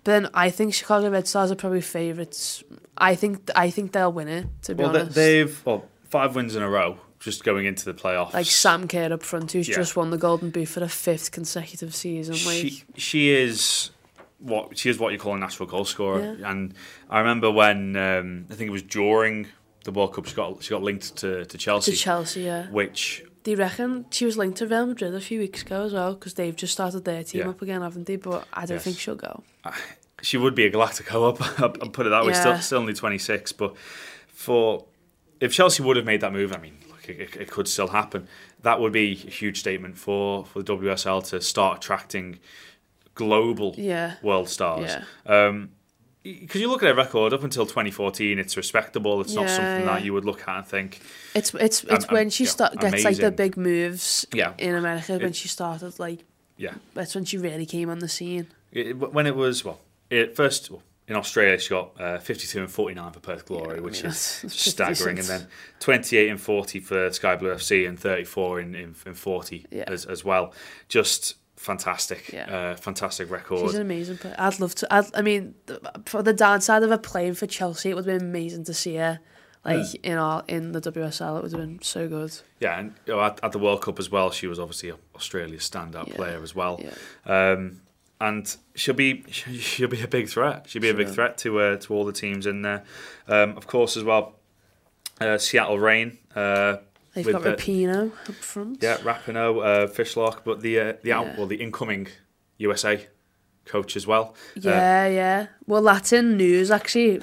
[0.04, 2.64] But then I think Chicago Red Stars are probably favourites.
[2.98, 4.48] I think I think they'll win it.
[4.64, 7.94] To be well, honest, they've well five wins in a row, just going into the
[7.94, 8.34] playoffs.
[8.34, 9.76] like Sam Kerr up front, who's Yeah.
[9.76, 12.34] just won the Golden Boot for the fifth consecutive season.
[12.46, 13.92] Like, she she is
[14.40, 16.36] what she is what you call a natural goal scorer.
[16.40, 16.52] Yeah.
[16.52, 16.74] And
[17.10, 19.48] I remember when um, I think it was during
[19.86, 22.68] the World Cup, she got she got linked to, to Chelsea, to Chelsea, yeah.
[22.70, 25.94] which Do you reckon she was linked to Real Madrid a few weeks ago as
[25.94, 26.14] well?
[26.14, 27.50] Because they've just started their team Yeah.
[27.50, 28.16] up again, haven't they?
[28.18, 28.84] But I don't Yes.
[28.84, 29.44] think she'll go.
[30.22, 31.60] she would be a Galactico up.
[31.82, 32.32] I'll put it that way.
[32.34, 32.40] Yeah.
[32.42, 33.76] Still, still only twenty six, but
[34.28, 34.86] for
[35.40, 36.78] if Chelsea would have made that move, I mean,
[37.10, 38.28] it, it- could still happen.
[38.62, 42.40] That would be a huge statement for for the WSL to start attracting
[43.16, 44.16] global Yeah.
[44.22, 44.92] world stars.
[44.92, 45.04] Yeah.
[45.48, 45.70] Um,
[46.24, 49.20] because you look at their record up until 2014, it's respectable.
[49.20, 49.86] It's not something yeah.
[49.86, 51.02] that you would look at and think,
[51.36, 54.54] It's it's it's Um, when she yeah, start gets like the big moves Yeah.
[54.58, 56.20] in America when It- she started like
[56.58, 56.76] yeah.
[56.94, 58.48] that's when she really came on the scene.
[58.72, 62.72] It, when it was well, it first well, in Australia she got uh, 52 and
[62.72, 65.48] 49 for Perth Glory, which mean, is that's- that's staggering, and then
[65.80, 69.84] 28 and 40 for Sky Blue FC and 34 in in, in 40 Yeah.
[69.88, 70.54] as as well.
[70.90, 72.46] Just fantastic, Yeah.
[72.72, 73.62] uh, fantastic record.
[73.62, 74.36] She's an amazing player.
[74.38, 74.94] I'd love to.
[74.94, 75.56] I'd, I mean,
[76.06, 78.96] for the downside of her playing for Chelsea, it would have been amazing to see
[78.96, 79.20] her
[79.66, 81.38] like in our in the WSL.
[81.38, 82.34] It would have been so good.
[82.60, 85.70] Yeah, and you know, at, at the World Cup as well, she was obviously Australia's
[85.70, 86.82] standout Yeah, player as well.
[86.84, 87.52] yeah.
[87.52, 87.82] Um,
[88.28, 88.44] and
[88.76, 90.66] she'll be she'll be a big threat.
[90.70, 92.84] She'll be a big threat to uh, to all the teams in there.
[93.28, 94.36] Um, of course, as well,
[95.22, 96.18] uh, Seattle Reign.
[96.36, 96.78] Uh,
[97.14, 98.82] They've with got the- Rapinoe up front.
[98.82, 101.36] Yeah, Rapinoe, uh, Fishlock, but the uh, the out Yeah.
[101.38, 102.08] well the incoming
[102.58, 103.08] USA
[103.66, 104.26] coach as well.
[104.58, 105.48] Uh, Yeah, yeah.
[105.68, 107.22] Well, Latin news actually.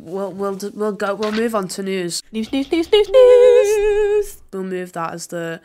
[0.00, 1.14] We'll we'll we'll go.
[1.14, 2.22] We'll move on to news.
[2.32, 4.42] News, news, news, news, news.
[4.52, 5.60] We'll move that as the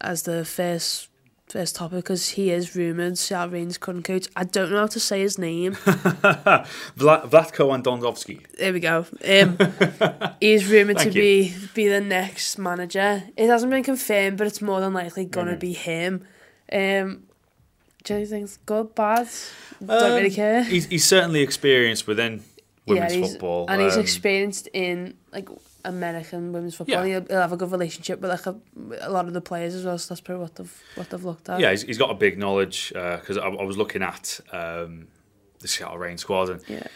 [0.00, 1.08] as the first
[1.50, 4.26] first topic because he is rumored Seattle Reigns current coach.
[4.36, 5.72] I don't know how to say his name.
[6.96, 8.46] Vla- Vlatko Andonovski.
[8.58, 9.06] There we go.
[9.26, 9.58] Um,
[10.40, 13.22] he's rumored to Thank be be the next manager.
[13.36, 15.58] It hasn't been confirmed, but it's more than likely gonna Mm-hmm.
[15.60, 16.24] be him.
[16.72, 17.22] Um,
[18.04, 19.28] do you think it's good, bad?
[19.84, 20.62] Don't really Um, care.
[20.64, 22.42] He's, he's certainly experienced within
[22.86, 25.48] women's he's, football, and he's um, experienced in like
[25.84, 27.06] American women's football.
[27.06, 27.20] Yeah.
[27.20, 28.56] He'll, he'll have a good relationship with like a,
[29.00, 29.98] a lot of the players as well.
[29.98, 31.60] So that's probably what they've what they've looked at.
[31.60, 35.08] Yeah, he's, he's got a big knowledge because I, I was looking at um,
[35.60, 36.86] the Seattle Reign squad, and Yeah.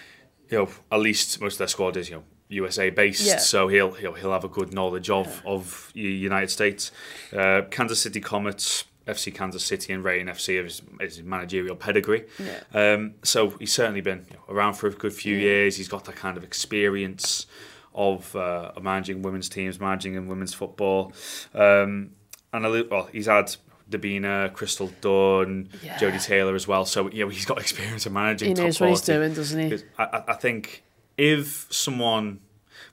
[0.50, 3.38] you know, at least most of their squad is you know USA based, Yeah.
[3.38, 6.90] so he'll he'll he'll have a good knowledge of of United States.
[7.34, 12.24] Uh, Kansas City Comets, FC Kansas City, and Reign FC is his managerial pedigree.
[12.38, 12.92] Yeah.
[12.94, 15.76] Um, so he's certainly been you know, around for a good few years.
[15.76, 17.46] He's got that kind of experience
[17.94, 21.12] of uh, of managing women's teams, managing in women's football.
[21.54, 22.10] Um,
[22.52, 23.54] and well, he's had
[23.90, 25.98] Debinha, Crystal Dunn, Yeah.
[25.98, 26.84] Jodie Taylor as well.
[26.84, 28.48] So you know, he's got experience of managing.
[28.48, 29.78] He knows what he's doing, doesn't he?
[29.98, 30.82] I- I think
[31.18, 32.40] if someone,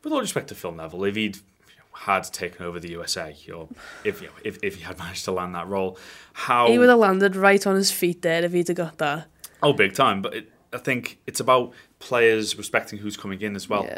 [0.04, 1.38] with all respect to Phil Neville, if he'd
[1.94, 3.68] had taken over the USA, or
[4.06, 5.98] if you know, if if he had managed to land that role,
[6.34, 9.28] how He would have landed right on his feet there if he'd have got that.
[9.64, 10.22] oh big time.
[10.22, 13.84] But it, I think it's about players respecting who's coming in as well.
[13.84, 13.98] Yeah.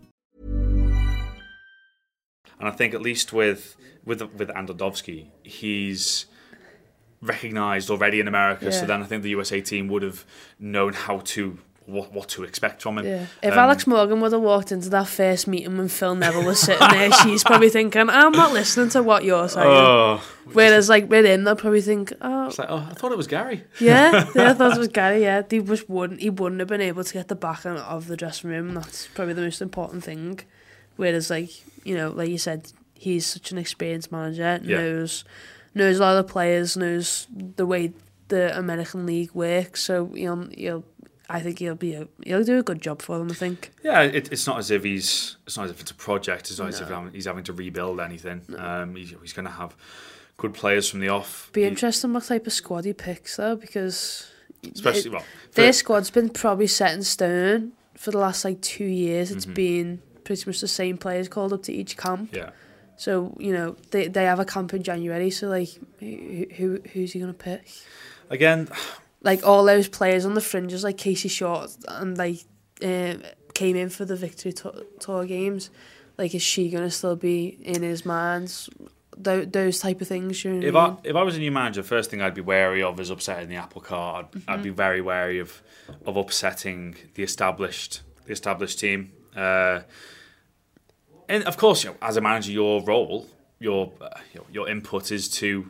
[2.61, 6.27] And I think at least with with with Andonovski, he's
[7.21, 8.71] recognised already in America.
[8.71, 10.25] So then I think the USA team would have
[10.59, 13.05] known how to what what to expect from him.
[13.05, 13.25] Yeah.
[13.41, 16.59] If Um, Alex Morgan would have walked into that first meeting when Phil Neville was
[16.59, 19.67] sitting there, she's probably thinking, I'm not listening to what you're saying.
[19.67, 20.21] Oh,
[20.53, 23.27] Whereas, like, with him, they'll probably think, oh, it's like oh, I thought it was
[23.27, 23.63] Gary.
[23.79, 25.41] yeah, yeah, I thought it was Gary, yeah.
[25.49, 28.49] He just wouldn't, he wouldn't have been able to get the backing of the dressing
[28.51, 28.73] room.
[28.75, 30.39] That's probably the most important thing.
[30.97, 31.49] Whereas, like,
[31.85, 34.77] you know, like you said, he's such an experienced manager, Yeah.
[34.77, 35.23] knows
[35.73, 37.93] knows a lot of the players, knows the way
[38.27, 39.81] the American League works.
[39.83, 40.83] So, you know, you'll,
[41.29, 43.31] I think he'll be a, he'll do a good job for them.
[43.31, 43.71] I think.
[43.83, 46.49] Yeah, it, it's not as if he's it's not as if it's a project.
[46.51, 48.41] It's not as if he's having to rebuild anything.
[48.57, 49.75] Um, he's, he's going to have
[50.37, 51.49] good players from the off.
[51.53, 54.29] Be He- interesting what type of squad he picks though, because
[54.73, 55.23] Especially, it- well,
[55.53, 59.31] their squad's been probably set in stone for the last like two years.
[59.31, 59.53] It's Mhm.
[59.53, 60.01] been
[60.31, 62.33] pretty much the same players called up to each camp.
[62.33, 62.51] Yeah.
[62.95, 65.29] So you know they they have a camp in January.
[65.31, 65.69] So like
[65.99, 67.63] who, who who's he gonna pick?
[68.29, 68.69] Again,
[69.23, 72.39] Like all those players on the fringes, like Casey Short, and like
[72.83, 73.23] um,
[73.53, 75.69] came in for the victory tour, tour games.
[76.17, 78.69] Like is she gonna still be in his minds?
[79.17, 80.43] Tho- those type of things.
[80.45, 80.97] You know If I mean?
[81.03, 83.57] if I was a new manager, first thing I'd be wary of is upsetting the
[83.57, 84.27] apple cart.
[84.35, 84.63] I'd, I'd Mhm.
[84.63, 85.61] be very wary of
[86.05, 89.11] of upsetting the established the established team.
[89.35, 89.81] Uh,
[91.31, 93.25] and of course, you know, as a manager, your role,
[93.59, 95.69] your uh, your, your input is to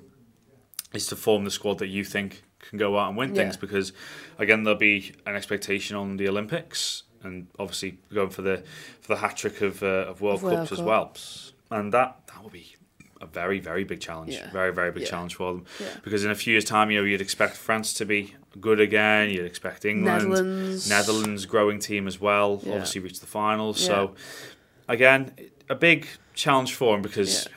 [0.94, 3.58] is to form the squad that you think can go out and win things.
[3.58, 3.94] Because
[4.38, 8.64] again, there'll be an expectation on the Olympics, and obviously going for the
[9.02, 11.14] for the hat trick of uh, of World Cups as well.
[11.70, 12.76] And that that will be
[13.22, 14.52] a very very big challenge, Yeah.
[14.52, 15.10] very very big Yeah.
[15.10, 15.66] challenge for them.
[15.80, 15.88] Yeah.
[16.04, 19.30] Because in a few years' time, you know, you'd expect France to be good again.
[19.30, 20.90] You'd expect England, Netherlands.
[20.90, 22.60] Netherlands growing team as well.
[22.64, 22.74] Yeah.
[22.74, 23.80] Obviously, reach the finals.
[23.82, 23.88] Yeah.
[23.88, 24.16] So
[24.88, 25.34] again,
[25.72, 27.48] a big challenge for him because.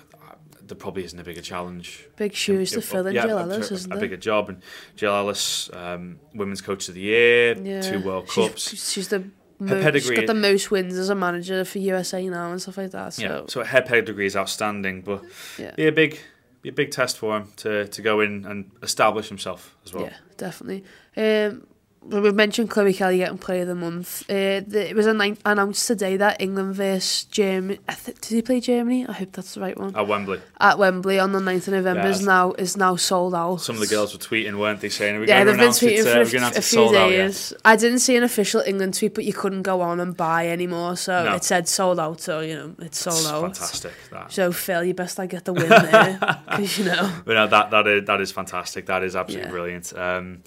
[0.67, 2.07] There probably isn't a bigger challenge.
[2.17, 4.01] Big shoes to fill in yeah, Jill Ellis, a, isn't a there?
[4.01, 4.49] bigger job.
[4.49, 4.63] And
[4.97, 7.83] Jill Ellis, um, Women's Coach of the Year, Yeah.
[7.83, 8.71] two World Cups.
[8.91, 9.25] She's, the Her
[9.61, 12.79] mo- she's pedigree- got the most wins as a manager for USA now and stuff
[12.79, 13.13] like that.
[13.13, 15.23] So Yeah, so her pedigree is outstanding, but
[15.59, 15.73] Yeah.
[15.77, 16.19] be a big,
[16.63, 20.05] be a big test for him to, to go in and establish himself as well.
[20.05, 20.83] yeah, definitely.
[21.15, 21.67] Um,
[22.07, 24.23] well, we mentioned Chloe Kelly getting Player of the Month.
[24.29, 27.79] Uh, the, it was annou- announced today that England versus Germany.
[28.05, 29.07] Th- did he play Germany?
[29.07, 29.97] I hope that's the right one.
[29.97, 33.35] At Wembley, At Wembley on the 9th of November Yeah, is now is now sold
[33.35, 33.57] out.
[33.63, 35.57] some of the girls were tweeting, weren't they, saying, "Are we Yeah, going they've to
[35.57, 35.87] been announce it?
[35.87, 37.17] tweeting Uh, for we're a, going to f- announce a it few sold out yet?"
[37.27, 37.53] days.
[37.65, 40.97] I didn't see an official England tweet, but you couldn't go on and buy anymore.
[40.97, 41.35] So No.
[41.35, 42.21] it said sold out.
[42.21, 43.43] So you know it's sold It's out.
[43.43, 44.33] fantastic, that.
[44.33, 47.11] So Phil, you best I get the win there because you know.
[47.25, 48.87] But no, that that is that is fantastic.
[48.87, 49.51] That is absolutely Yeah.
[49.53, 49.93] brilliant.
[49.97, 50.43] Um,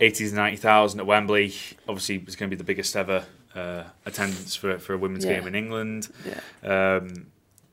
[0.00, 1.54] 80 to 90,000 at Wembley.
[1.88, 3.24] Obviously, it's going to be the biggest ever
[3.54, 5.38] uh, attendance for for a women's Yeah.
[5.38, 6.08] game in England.
[6.26, 6.96] Yeah.
[7.00, 7.26] Um,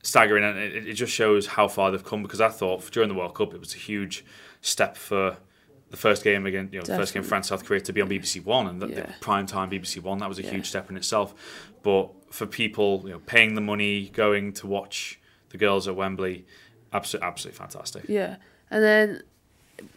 [0.04, 2.24] staggering, and it, it just shows how far they've come.
[2.24, 4.24] Because I thought during the World Cup, it was a huge
[4.62, 5.38] step for
[5.92, 6.70] the first game again.
[6.72, 8.88] You know, the first game France South Korea to be on BBC One and the,
[8.88, 10.18] the prime time BBC One.
[10.20, 10.52] That was a Yeah.
[10.52, 11.34] huge step in itself.
[11.84, 15.20] But for people, you know, paying the money, going to watch
[15.50, 16.46] the girls at Wembley,
[16.92, 18.06] absolutely, absolutely fantastic.
[18.08, 18.38] Yeah,
[18.72, 19.22] and then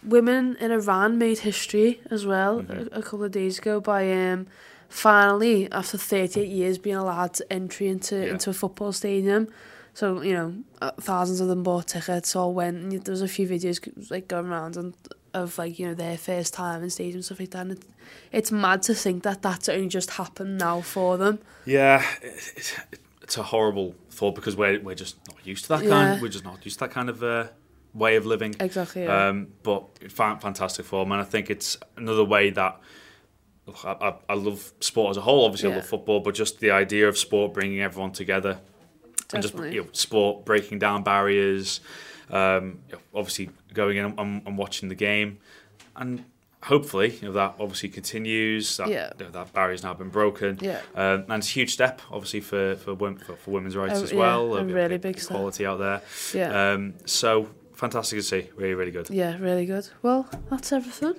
[0.02, 2.94] women in Iran made history as well Mm-hmm.
[2.94, 4.46] a, a couple of days ago by um,
[4.88, 8.32] finally after 38 years being allowed to entry into Yeah.
[8.32, 9.48] into a football stadium.
[9.94, 12.76] So you know, uh, thousands of them bought tickets, all went.
[12.76, 14.94] And there was a few videos like going around and
[15.34, 17.60] of like you know their first time in stadium stuff like that.
[17.62, 17.82] And it,
[18.32, 21.38] it's mad to think that that's only just happened now for them.
[21.66, 22.78] Yeah, it, it,
[23.22, 25.90] it's a horrible thought because we're we're just not used to that Yeah.
[25.90, 26.22] kind.
[26.22, 27.48] We're just not used to that kind of uh,
[27.98, 28.54] way of living.
[28.60, 29.28] Exactly, yeah.
[29.28, 32.80] Um, but fa- fantastic form, and I think it's another way that.
[33.84, 35.44] I, I, I love sport as a whole.
[35.44, 38.60] Obviously, I love football, but just the idea of sport bringing everyone together,
[39.34, 41.80] and just you know, sport breaking down barriers.
[42.30, 42.78] Um,
[43.14, 45.38] obviously, going in and, and watching the game,
[45.96, 46.24] and
[46.62, 48.74] hopefully, you know, that obviously continues.
[48.78, 49.12] That, Yeah.
[49.18, 50.56] you know, that barrier's now been broken.
[50.62, 50.80] Yeah.
[50.94, 54.12] Um, and it's a huge step, obviously, for for, for, for women's rights A- as
[54.12, 54.54] yeah, well.
[54.56, 55.32] a Uh, really big step.
[55.32, 56.00] equality out there.
[56.32, 56.72] Yeah.
[56.72, 58.50] Um, so fantastic to see.
[58.56, 59.08] Really, really good.
[59.10, 59.88] Yeah, really good.
[60.02, 61.14] Well, that's everything.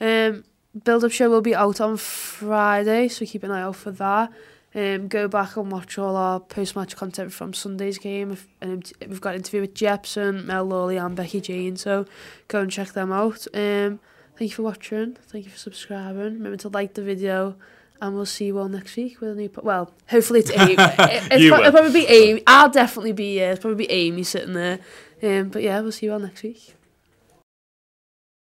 [0.00, 0.44] Um,
[0.84, 4.32] build up show will be out on Friday, so keep an eye out for that.
[4.74, 8.36] Um, go back and watch all our post match content from Sunday's game.
[8.60, 12.06] And we've got an interview with Jepson, Mel Lawley, and Becky Jane, so
[12.48, 13.46] go and check them out.
[13.54, 14.00] Um,
[14.36, 15.16] thank you for watching.
[15.28, 16.34] Thank you for subscribing.
[16.34, 17.56] Remember to like the video.
[18.00, 19.48] And we'll see you all next week with a new.
[19.48, 20.76] Po- well, hopefully it's Amy.
[20.78, 22.42] it's You pro- it'll probably be Amy.
[22.46, 23.38] I'll definitely be.
[23.38, 24.78] Yeah, it'll probably be Amy sitting there.
[25.22, 26.74] Um, but yeah, we'll see you all next week.